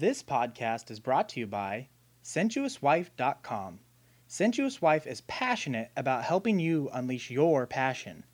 [0.00, 1.88] This podcast is brought to you by
[2.24, 3.80] sensuouswife.com.
[4.26, 8.24] Sensuous Wife is passionate about helping you unleash your passion.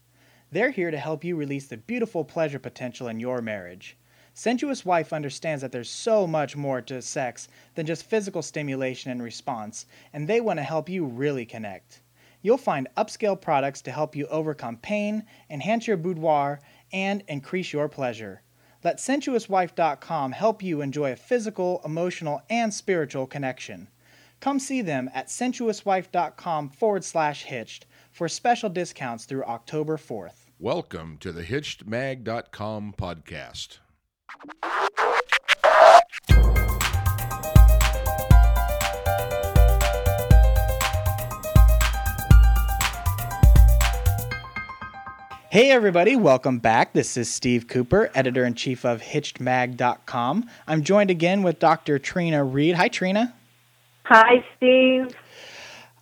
[0.52, 3.96] They're here to help you release the beautiful pleasure potential in your marriage.
[4.32, 9.20] Sensuous Wife understands that there's so much more to sex than just physical stimulation and
[9.20, 12.00] response, and they want to help you really connect.
[12.42, 16.60] You'll find upscale products to help you overcome pain, enhance your boudoir,
[16.92, 18.42] and increase your pleasure.
[18.86, 23.88] Let sensuouswife.com help you enjoy a physical, emotional, and spiritual connection.
[24.38, 30.46] Come see them at sensuouswife.com forward slash hitched for special discounts through October 4th.
[30.60, 33.78] Welcome to the HitchedMag.com podcast.
[45.50, 46.92] Hey everybody, welcome back.
[46.92, 50.50] This is Steve Cooper, editor in chief of HitchedMag.com.
[50.66, 51.98] I'm joined again with Dr.
[51.98, 52.74] Trina Read.
[52.74, 53.32] Hi, Trina.
[54.06, 55.14] Hi, Steve.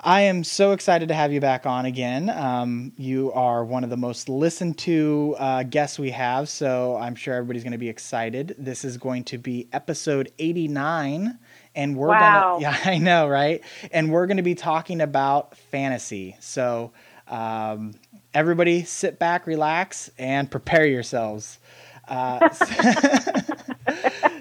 [0.01, 2.29] I am so excited to have you back on again.
[2.31, 7.15] Um, you are one of the most listened to uh, guests we have, so I'm
[7.15, 8.55] sure everybody's going to be excited.
[8.59, 11.39] This is going to be episode 89,
[11.75, 12.59] and we're Wow.
[12.59, 13.63] gonna yeah, I know, right?
[13.93, 16.37] And we're going to be talking about fantasy.
[16.41, 16.93] So,
[17.29, 17.95] um,
[18.33, 21.59] everybody, sit back, relax, and prepare yourselves.
[22.07, 22.49] Uh,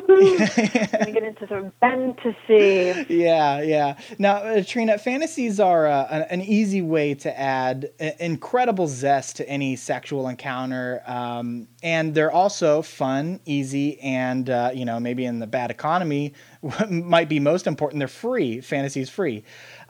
[1.12, 3.06] Get into some fantasy.
[3.08, 3.96] yeah, yeah.
[4.18, 9.48] Now, uh, Trina, fantasies are uh, an, easy way to add i- incredible zest to
[9.48, 15.38] any sexual encounter, um, and they're also fun, easy, and uh, you know maybe in
[15.38, 17.98] the bad economy what might be most important.
[18.00, 18.60] They're free.
[18.60, 19.44] Fantasies free.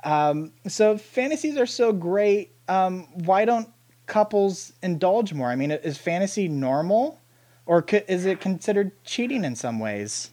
[0.04, 2.52] Um, so fantasies are so great.
[2.68, 3.68] Um, why don't
[4.06, 5.48] couples indulge more?
[5.48, 7.20] I mean, is fantasy normal,
[7.66, 10.30] or co- is it considered cheating in some ways?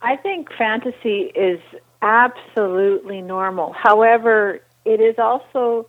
[0.00, 1.60] I think fantasy is
[2.02, 3.72] absolutely normal.
[3.72, 5.88] However, it is also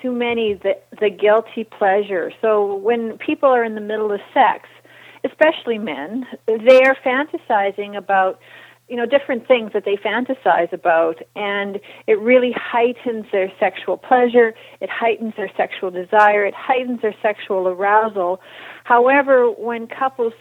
[0.00, 2.32] too many the the guilty pleasure.
[2.40, 4.68] So when people are in the middle of sex,
[5.24, 8.40] especially men, they are fantasizing about
[8.90, 14.52] you know different things that they fantasize about and it really heightens their sexual pleasure
[14.80, 18.40] it heightens their sexual desire it heightens their sexual arousal
[18.84, 20.34] however when couples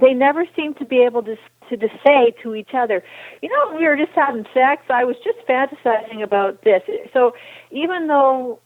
[0.00, 1.36] they never seem to be able to
[1.70, 3.02] to, say to each other,
[3.40, 4.82] you know, we were just having sex.
[4.90, 6.82] I was just fantasizing about this.
[7.12, 7.34] So
[7.70, 8.60] even though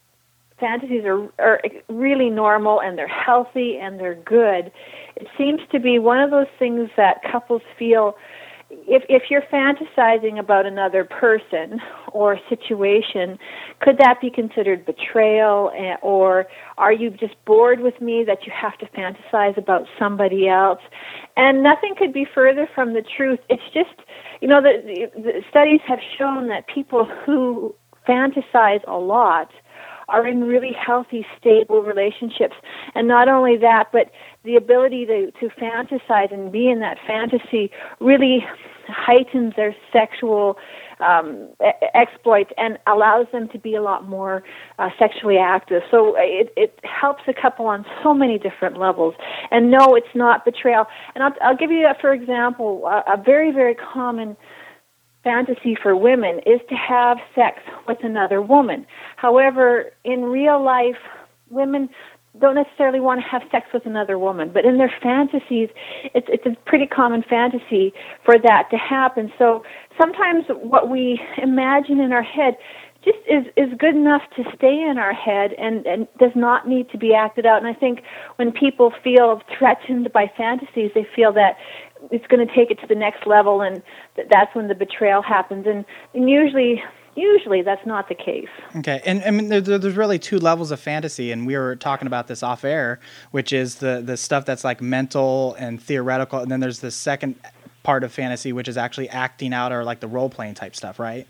[0.58, 4.72] fantasies are are really normal and they're healthy and they're good,
[5.16, 8.16] it seems to be one of those things that couples feel
[8.70, 11.80] if if you're fantasizing about another person
[12.12, 13.38] or situation,
[13.80, 16.46] could that be considered betrayal, eh, or
[16.76, 20.80] are you just bored with me that you have to fantasize about somebody else?
[21.36, 23.40] And nothing could be further from the truth.
[23.48, 24.06] It's just,
[24.40, 27.74] you know, the, the, the studies have shown that people who
[28.06, 29.50] fantasize a lot
[30.08, 32.54] are in really healthy, stable relationships.
[32.94, 34.10] And not only that, but
[34.44, 37.70] the ability to, to fantasize and be in that fantasy
[38.00, 38.44] really
[38.86, 40.56] heightens their sexual
[41.00, 41.48] um,
[41.94, 44.42] exploits and allows them to be a lot more
[44.78, 45.82] uh, sexually active.
[45.90, 49.14] So it, it helps a couple on so many different levels.
[49.50, 50.86] And no, it's not betrayal.
[51.14, 54.36] And I'll, I'll give you, a, for example, a, a very, very common
[55.24, 58.86] fantasy for women is to have sex with another woman.
[59.16, 60.96] However, in real life,
[61.50, 61.88] women
[62.40, 65.70] don't necessarily want to have sex with another woman, but in their fantasies,
[66.14, 67.92] it's it's a pretty common fantasy
[68.24, 69.32] for that to happen.
[69.38, 69.64] So
[70.00, 72.56] sometimes what we imagine in our head
[73.04, 76.90] just is is good enough to stay in our head and and does not need
[76.90, 77.58] to be acted out.
[77.58, 78.02] And I think
[78.36, 81.56] when people feel threatened by fantasies, they feel that
[82.10, 83.82] it's going to take it to the next level, and
[84.16, 85.66] th- that's when the betrayal happens.
[85.66, 86.82] And, and usually,
[87.16, 88.48] usually that's not the case.
[88.76, 91.76] Okay, and I mean, there, there- there's really two levels of fantasy, and we were
[91.76, 93.00] talking about this off air,
[93.30, 97.36] which is the the stuff that's like mental and theoretical, and then there's the second
[97.82, 100.98] part of fantasy, which is actually acting out or like the role playing type stuff,
[100.98, 101.26] right?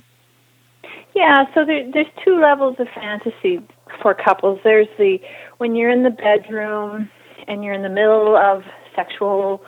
[1.15, 3.61] Yeah, so there, there's two levels of fantasy
[4.03, 4.61] for couples.
[4.65, 5.21] There's the
[5.59, 7.11] when you're in the bedroom
[7.49, 8.63] and you're in the middle of
[8.95, 9.63] sexual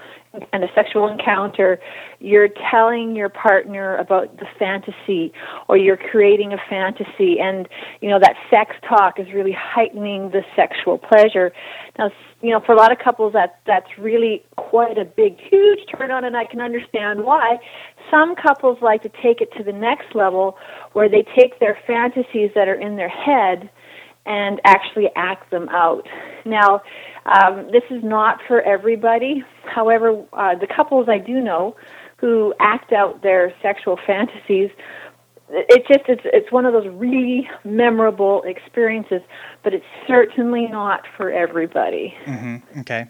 [0.53, 1.81] and a sexual encounter,
[2.21, 5.33] you're telling your partner about the fantasy
[5.69, 7.69] or you're creating a fantasy and
[8.01, 11.53] you know that sex talk is really heightening the sexual pleasure.
[11.99, 12.11] Now,
[12.43, 16.11] you know, for a lot of couples that that's really quite a big huge turn
[16.11, 17.59] on and I can understand why.
[18.11, 20.57] Some couples like to take it to the next level
[20.93, 23.69] where they take their fantasies that are in their head
[24.27, 26.07] and actually act them out.
[26.45, 26.83] Now,
[27.27, 29.45] Um, this is not for everybody.
[29.65, 31.77] However, uh, the couples I do know
[32.17, 34.71] who act out their sexual fantasies
[35.53, 39.21] it's just it's it's one of those really memorable experiences,
[39.63, 42.15] but it's certainly not for everybody.
[42.25, 42.81] Mm-hmm.
[42.81, 43.09] Okay,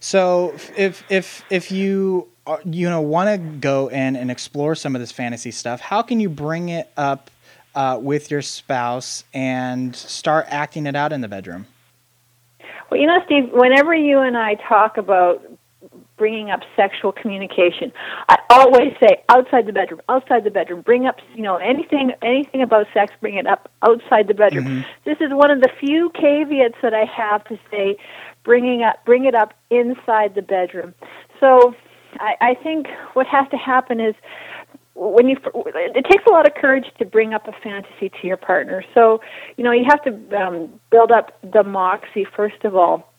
[0.00, 4.94] so if if if you uh, you know want to go in and explore some
[4.94, 7.30] of this fantasy stuff, how can you bring it up
[7.74, 11.66] uh, with your spouse and start acting it out in the bedroom?
[12.90, 15.42] Well, you know, Steve, whenever you and I talk about
[16.16, 17.92] bringing up sexual communication.
[18.28, 20.80] I always say outside the bedroom, outside the bedroom.
[20.80, 24.64] Bring up, you know, anything anything about sex, bring it up outside the bedroom.
[24.64, 24.80] Mm-hmm.
[25.04, 27.96] This is one of the few caveats that I have to say
[28.44, 30.94] bringing up bring it up inside the bedroom.
[31.40, 31.74] So
[32.18, 34.14] I, I think what has to happen is
[34.96, 38.36] when you it takes a lot of courage to bring up a fantasy to your
[38.36, 39.20] partner so
[39.56, 43.12] you know you have to um, build up the moxie first of all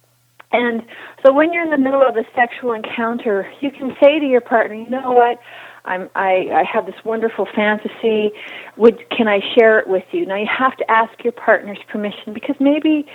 [0.52, 0.82] and
[1.26, 4.42] so when you're in the middle of a sexual encounter, you can say to your
[4.42, 5.40] partner, you know what?
[5.84, 8.32] I'm, I, I have this wonderful fantasy.
[8.76, 10.26] Would can I share it with you?
[10.26, 13.06] Now you have to ask your partner's permission because maybe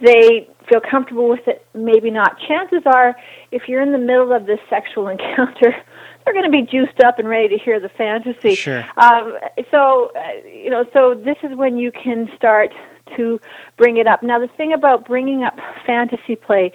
[0.00, 2.38] they feel comfortable with it, maybe not.
[2.48, 3.14] Chances are,
[3.50, 5.74] if you're in the middle of this sexual encounter,
[6.24, 8.54] they're going to be juiced up and ready to hear the fantasy.
[8.54, 8.84] Sure.
[8.96, 9.38] Um,
[9.70, 12.72] so uh, you know, so this is when you can start
[13.16, 13.40] to
[13.76, 14.22] bring it up.
[14.22, 16.72] Now, the thing about bringing up fantasy play,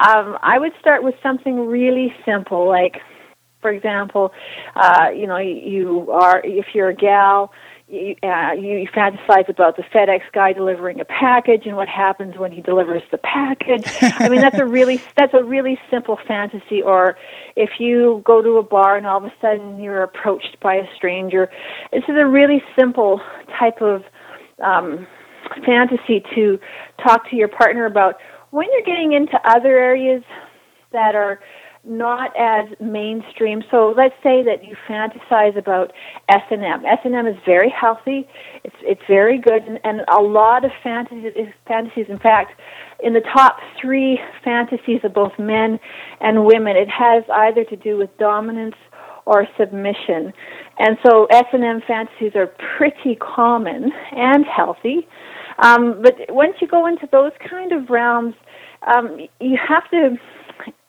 [0.00, 3.00] um, I would start with something really simple, like,
[3.60, 4.32] for example,
[4.74, 7.52] uh, you know, you are if you're a gal.
[7.88, 12.50] You, uh, you fantasize about the FedEx guy delivering a package and what happens when
[12.50, 13.86] he delivers the package.
[14.18, 16.82] I mean, that's a really that's a really simple fantasy.
[16.82, 17.16] Or
[17.54, 20.86] if you go to a bar and all of a sudden you're approached by a
[20.96, 21.48] stranger,
[21.92, 23.20] this is a really simple
[23.56, 24.02] type of
[24.64, 25.06] um,
[25.64, 26.58] fantasy to
[27.00, 28.16] talk to your partner about
[28.50, 30.24] when you're getting into other areas
[30.92, 31.40] that are
[31.86, 33.62] not as mainstream.
[33.70, 35.92] So let's say that you fantasize about
[36.28, 36.84] S and M.
[36.84, 38.28] S and M is very healthy.
[38.64, 41.32] It's it's very good, and, and a lot of fantasies.
[41.66, 42.60] Fantasies, in fact,
[43.02, 45.78] in the top three fantasies of both men
[46.20, 48.74] and women, it has either to do with dominance
[49.26, 50.32] or submission.
[50.78, 55.06] And so S&M fantasies are pretty common and healthy.
[55.58, 58.34] Um, but once you go into those kind of realms,
[58.86, 60.16] um, you have to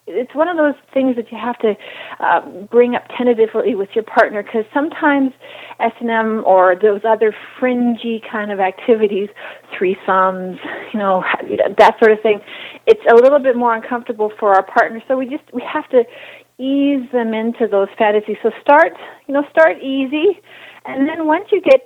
[0.08, 1.76] it's one of those things that you have to
[2.20, 5.32] uh, bring up tentatively with your partner because sometimes
[5.80, 9.30] S&M or those other fringy kind of activities,
[9.74, 10.58] threesomes,
[10.94, 11.24] you know,
[11.78, 12.40] that sort of thing,
[12.86, 15.04] it's a little bit more uncomfortable for our partner.
[15.08, 16.04] So we just we have to
[16.58, 18.38] ease them into those fantasies.
[18.42, 18.94] So start,
[19.28, 20.40] you know, start easy,
[20.86, 21.82] and then once you get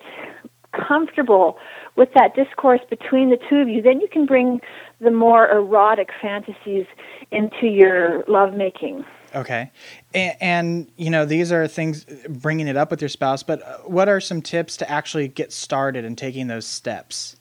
[0.88, 1.58] comfortable
[1.96, 4.62] with that discourse between the two of you, then you can bring
[5.02, 6.86] the more erotic fantasies
[7.32, 9.04] into your lovemaking.
[9.34, 9.72] Okay.
[10.14, 13.78] And, and, you know, these are things bringing it up with your spouse, but uh,
[13.80, 17.38] what are some tips to actually get started and taking those steps?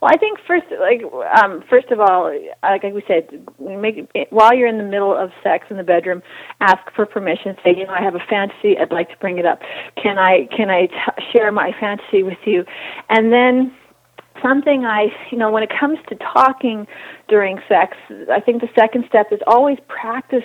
[0.00, 1.02] Well, I think first, like,
[1.42, 2.32] um, first of all,
[2.62, 6.22] like we said, make while you're in the middle of sex in the bedroom,
[6.60, 7.56] ask for permission.
[7.64, 8.76] Say, you know, I have a fantasy.
[8.78, 9.60] I'd like to bring it up.
[10.02, 12.64] Can I can I t- share my fantasy with you?
[13.08, 13.74] And then
[14.42, 16.86] something I, you know, when it comes to talking
[17.28, 17.96] during sex,
[18.30, 20.44] I think the second step is always practice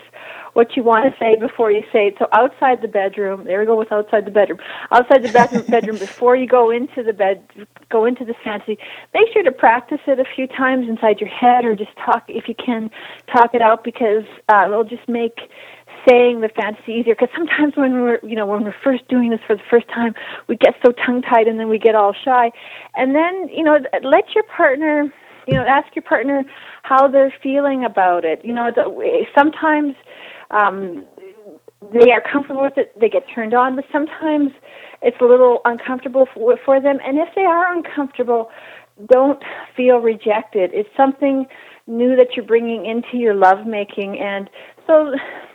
[0.54, 2.16] what you want to say before you say it.
[2.20, 4.60] So outside the bedroom, there we go with outside the bedroom.
[4.92, 7.44] Outside the bedroom, bedroom before you go into the bed,
[7.90, 8.78] go into the fantasy.
[9.14, 12.48] Make sure to practice it a few times inside your head, or just talk if
[12.48, 12.90] you can,
[13.32, 15.40] talk it out because uh, it'll just make
[16.08, 19.40] saying the fantasy easier because sometimes when we're you know when we're first doing this
[19.46, 20.14] for the first time
[20.48, 22.52] we get so tongue tied and then we get all shy.
[22.96, 25.14] And then you know let your partner
[25.48, 26.44] you know ask your partner
[26.84, 28.44] how they're feeling about it.
[28.44, 29.96] You know the, sometimes
[30.52, 31.06] um
[31.94, 34.52] they are comfortable with it they get turned on but sometimes
[35.02, 37.00] it's a little uncomfortable for, for them.
[37.06, 38.50] And if they are uncomfortable
[39.10, 39.42] don't
[39.76, 40.72] feel rejected.
[40.74, 41.46] It's something
[41.88, 44.50] new that you're bringing into your lovemaking and
[44.88, 45.14] so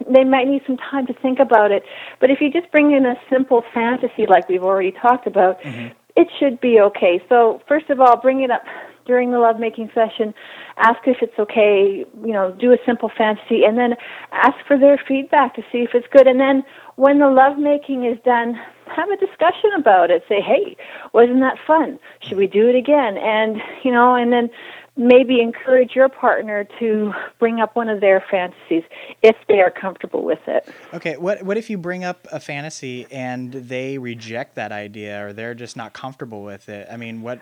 [0.09, 1.83] they might need some time to think about it.
[2.21, 5.88] But if you just bring in a simple fantasy like we've already talked about, mm-hmm.
[6.16, 7.23] it should be okay.
[7.28, 8.62] So first of all, bring it up
[9.06, 10.35] during the lovemaking session.
[10.76, 12.04] Ask if it's okay.
[12.25, 13.95] You know, do a simple fantasy, and then
[14.33, 16.26] ask for their feedback to see if it's good.
[16.26, 16.64] And then
[16.97, 20.25] when the lovemaking is done, have a discussion about it.
[20.28, 20.76] Say, hey,
[21.12, 21.99] wasn't that fun?
[22.21, 23.16] Should we do it again?
[23.16, 24.50] And you know, and then
[24.96, 28.82] maybe encourage your partner to bring up one of their fantasies
[29.22, 30.68] if they are comfortable with it.
[30.94, 35.32] Okay, what what if you bring up a fantasy and they reject that idea or
[35.32, 36.88] they're just not comfortable with it?
[36.90, 37.40] I mean, what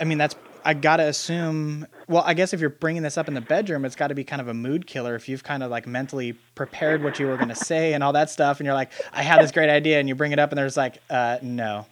[0.00, 1.86] I mean that's I gotta assume.
[2.08, 4.24] Well, I guess if you're bringing this up in the bedroom, it's got to be
[4.24, 5.14] kind of a mood killer.
[5.14, 8.30] If you've kind of like mentally prepared what you were gonna say and all that
[8.30, 10.58] stuff, and you're like, I had this great idea, and you bring it up, and
[10.58, 11.86] there's like, uh, no.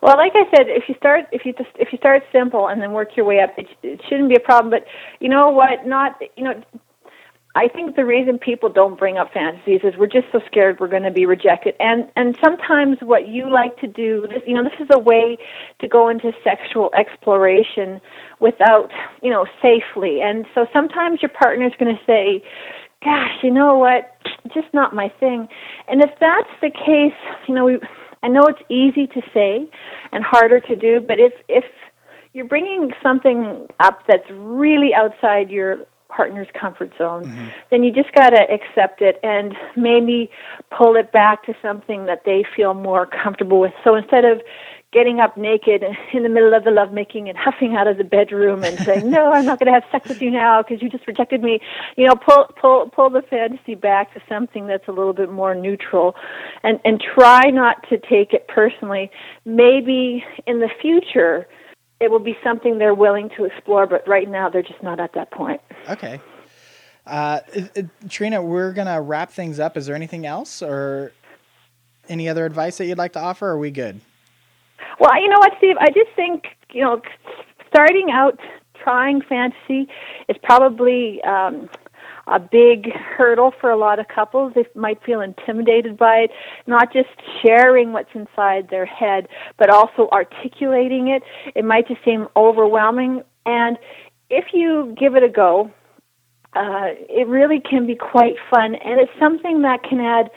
[0.00, 2.80] Well, like I said, if you start if you just if you start simple and
[2.80, 4.70] then work your way up, it, it shouldn't be a problem.
[4.70, 4.84] But
[5.20, 5.86] you know what?
[5.86, 6.62] Not you know.
[7.56, 10.86] I think the reason people don't bring up fantasies is we're just so scared we're
[10.86, 11.74] going to be rejected.
[11.80, 15.36] And and sometimes what you like to do, this, you know, this is a way
[15.80, 18.00] to go into sexual exploration
[18.38, 18.90] without,
[19.22, 20.20] you know, safely.
[20.22, 22.44] And so sometimes your partner's going to say,
[23.02, 24.16] "Gosh, you know what?
[24.54, 25.48] Just not my thing."
[25.88, 27.78] And if that's the case, you know, we
[28.22, 29.68] I know it's easy to say
[30.12, 31.64] and harder to do, but if if
[32.32, 37.48] you're bringing something up that's really outside your partner's comfort zone, mm-hmm.
[37.70, 40.30] then you just got to accept it and maybe
[40.76, 43.72] pull it back to something that they feel more comfortable with.
[43.84, 44.40] So instead of
[44.92, 48.64] getting up naked in the middle of the lovemaking and huffing out of the bedroom
[48.64, 51.06] and saying, "No, I'm not going to have sex with you now because you just
[51.06, 51.60] rejected me."
[51.96, 55.54] You know, pull pull pull the fantasy back to something that's a little bit more
[55.54, 56.14] neutral,
[56.62, 59.10] and and try not to take it personally.
[59.44, 61.46] Maybe in the future,
[62.00, 65.12] it will be something they're willing to explore, but right now they're just not at
[65.14, 65.60] that point.
[65.88, 66.20] Okay.
[67.06, 67.40] Uh,
[68.08, 69.76] Trina, we're gonna wrap things up.
[69.76, 71.12] Is there anything else or
[72.08, 73.48] any other advice that you'd like to offer?
[73.48, 74.00] Are we good?
[75.00, 75.76] Well, you know what, Steve?
[75.80, 77.00] I just think you know,
[77.68, 78.38] starting out
[78.82, 79.88] trying fantasy
[80.28, 81.68] is probably um,
[82.26, 84.52] a big hurdle for a lot of couples.
[84.54, 86.30] They might feel intimidated by it,
[86.66, 87.08] not just
[87.44, 91.22] sharing what's inside their head, but also articulating it.
[91.54, 93.22] It might just seem overwhelming.
[93.46, 93.78] And
[94.30, 95.70] if you give it a go,
[96.54, 100.30] uh, it really can be quite fun, and it's something that can add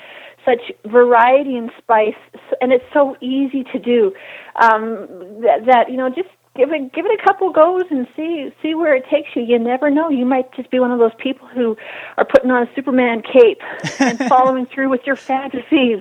[0.46, 2.14] such variety and spice,
[2.60, 4.14] and it's so easy to do
[4.56, 5.08] um,
[5.42, 8.76] that, that you know just give it give it a couple goes and see see
[8.76, 9.44] where it takes you.
[9.44, 10.10] You never know.
[10.10, 11.78] You might just be one of those people who
[12.18, 13.62] are putting on a Superman cape
[14.00, 16.00] and following through with your fantasies.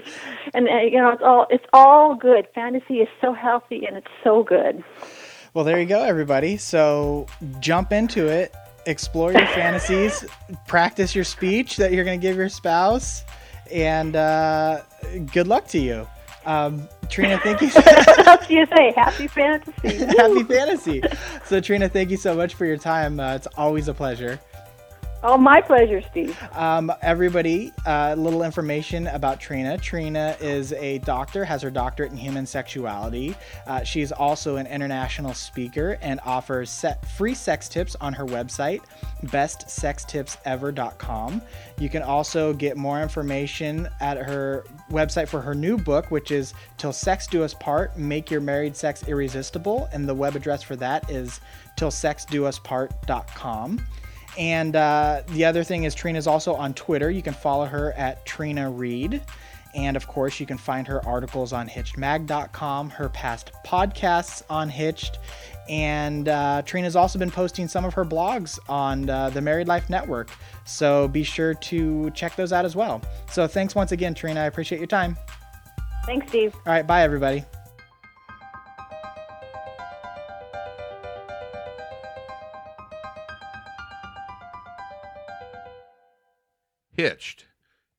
[0.55, 2.47] And uh, you know, it's all it's all good.
[2.55, 4.83] Fantasy is so healthy and it's so good.
[5.55, 6.57] Well, there you go, everybody.
[6.57, 7.27] So
[7.59, 8.55] jump into it,
[8.87, 10.25] explore your fantasies,
[10.69, 13.25] practice your speech that you're going to give your spouse
[13.73, 14.83] and uh,
[15.33, 16.07] good luck to you.
[16.47, 17.69] Um, Trina, thank you.
[17.71, 18.93] What do you say?
[18.97, 19.73] Happy fantasy.
[20.17, 21.03] Happy fantasy.
[21.45, 23.21] So, Trina, thank you so much for your time.
[23.21, 24.41] Uh, it's always a pleasure.
[25.23, 26.35] Oh, my pleasure, Steve.
[26.53, 29.77] Um, everybody, a uh, little information about Trina.
[29.77, 33.37] Trina is a doctor, has her doctorate in human sexuality.
[33.67, 36.87] Uh, she's also an international speaker and offers
[37.19, 38.81] free sex tips on her website,
[39.27, 41.43] bestsextipsever.com.
[41.79, 46.55] You can also get more information at her website for her new book, which is
[46.79, 49.87] Till Sex Do Us Part Make Your Married Sex Irresistible.
[49.93, 51.41] And the web address for that is
[51.77, 53.81] tillsexdouspart.com.
[54.39, 57.11] And uh, the other thing is Trina's also on Twitter.
[57.11, 59.23] You can follow her at Trina Read.
[59.75, 65.19] And of course, you can find her articles on hitchedmag.com, her past podcasts on Hitched.
[65.69, 69.89] And uh, Trina's also been posting some of her blogs on uh, the Married Life
[69.89, 70.31] Network.
[70.65, 73.01] So be sure to check those out as well.
[73.31, 74.41] So thanks once again, Trina.
[74.41, 75.17] I appreciate your time.
[76.07, 76.55] Thanks, Steve.
[76.67, 76.87] All right.
[76.87, 77.45] Bye, everybody.
[87.01, 87.47] Hitched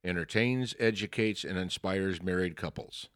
[0.03, 3.09] entertains, educates, and inspires married couples.